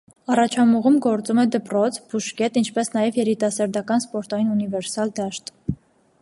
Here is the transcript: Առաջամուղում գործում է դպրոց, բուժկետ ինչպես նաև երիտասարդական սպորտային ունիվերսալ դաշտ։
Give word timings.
Առաջամուղում 0.35 0.95
գործում 1.05 1.41
է 1.43 1.45
դպրոց, 1.55 1.99
բուժկետ 2.13 2.57
ինչպես 2.63 2.91
նաև 2.97 3.21
երիտասարդական 3.23 4.03
սպորտային 4.07 4.51
ունիվերսալ 4.57 5.15
դաշտ։ 5.23 5.55